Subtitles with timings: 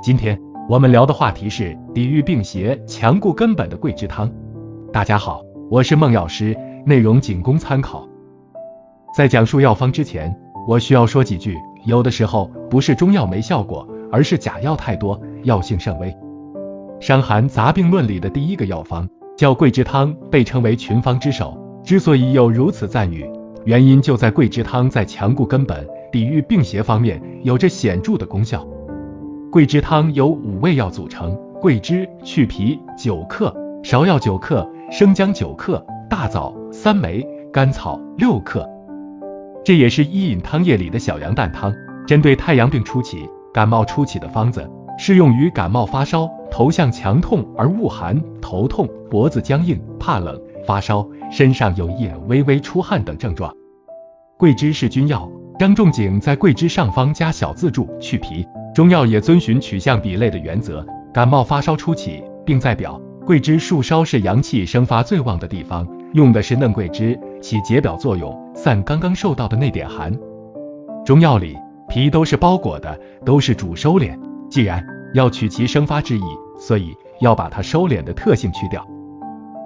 [0.00, 4.30] 今天我们聊的话题是抵御病邪、强固根本的桂枝汤。
[4.92, 8.08] 大家好，我是孟药师，内容仅供参考。
[9.16, 10.32] 在讲述药方之前，
[10.68, 11.56] 我需要说几句。
[11.84, 16.08] 有的时候不是中药没效果，而是假药太多，药性甚微。
[17.00, 21.58] 《伤寒杂病论》里的第一个药方叫桂枝汤，被称为群方之首。
[21.82, 23.28] 之所以有如此赞誉，
[23.64, 28.64] 原因就在桂枝汤在强固根本、抵御病邪方面有着显著的功效。
[29.50, 38.68] 桂枝汤由五味药组成：桂枝去皮九克，芍药九克，生姜九克，大枣三枚，甘草六克。
[39.64, 41.74] 这也是一饮汤液里的小羊蛋汤，
[42.06, 51.06] 针对太阳病初期、感冒初期的方子，适用于感冒发烧、头项强痛而恶寒、头痛、脖子僵硬、怕冷、发烧。
[51.30, 53.50] 身上有一点微微出汗等症状，
[54.36, 55.30] 桂枝是君药。
[55.58, 58.46] 张仲景在桂枝上方加小字注去皮。
[58.78, 70.16] 中药也遵循取象比类的原则，感冒发烧初起，病在表，桂枝树梢是阳气生发最旺的地方，用的是嫩桂枝，起解表作用，散刚刚受到的那点寒。
[71.04, 71.56] 中药里
[71.88, 74.16] 皮都是包裹的，都是主收敛，
[74.48, 76.22] 既然要取其生发之意，
[76.56, 78.86] 所以要把它收敛的特性去掉。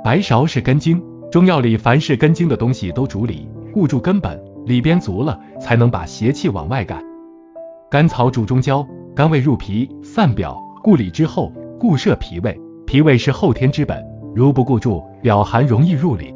[0.02, 0.98] 白芍是根茎。
[1.30, 7.04] 中药里凡是根茎的东西都主理，固住根本，里边足了，才能把邪气往外赶。
[7.90, 14.02] 甘草主中焦，甘味入脾，散表，固里之后，固摄脾胃，脾胃是后天之本，
[14.34, 16.34] 如不固住，表寒容易入里。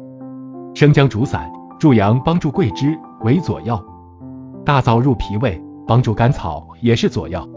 [0.75, 3.83] 生姜主散，助阳，帮助桂枝为佐药。
[4.63, 7.47] 大枣入脾胃，帮助甘草也是佐药。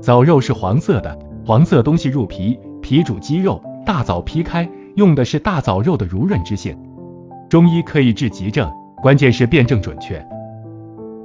[0.00, 4.68] 枣肉是黄色的，黄色东西入脾，脾主肌肉，大枣劈开。
[4.94, 6.78] 用的是大枣肉的濡润之性，
[7.48, 8.70] 中医可以治急症，
[9.02, 10.24] 关键是辨证准确。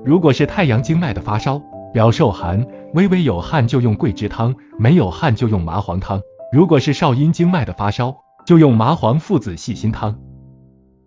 [0.04, 1.62] 如果是太阳经脉的发烧，
[1.94, 6.22] 表受寒，微微有汗就用桂枝汤，没有汗就用麻黄汤。
[6.52, 8.16] 如果是少阴经脉的发烧，
[8.46, 10.16] 就用麻黄附子细辛汤。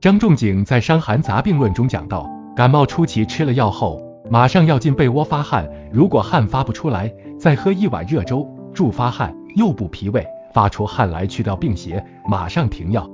[0.01, 10.27] 张仲景在《伤寒杂病论》中讲到，感冒初期吃了药后，马上要进被窝发汗，如果汗发不出来，再喝一碗热粥，助发汗，又补脾胃。
[10.53, 13.09] 发出汗来去掉病邪，马上停药。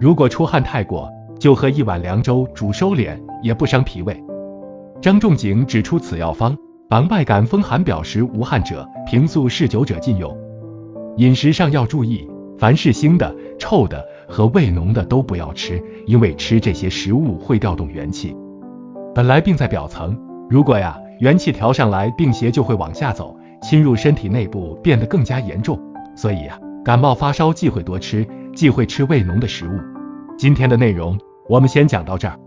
[0.00, 4.24] 如果出汗太过，就喝一碗凉粥煮收敛，也不伤脾胃。
[5.02, 6.56] 张仲景指出此药方，
[6.88, 10.36] 防外感风寒表实无汗者，平素嗜酒者禁用。
[11.16, 18.36] 饮食上要注意，凡是腥的、臭的和味浓的都不要吃，因为吃这些食物会调动元气。
[19.16, 20.16] 本来病在表层，
[20.48, 25.76] 如果呀元气调上来，病邪就会往下走，侵入身体内部，变得更加严重。
[26.14, 28.24] 所以呀，感冒发烧忌讳多吃，
[28.54, 29.72] 忌讳吃味浓的食物。
[30.38, 31.18] 今天的内容
[31.48, 32.38] 我们先讲到这儿。